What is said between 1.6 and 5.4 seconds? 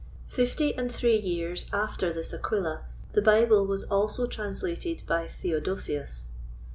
after this Aquila, the Bible was also translated by